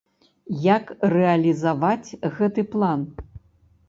[0.75, 3.05] Як рэалізаваць гэты план?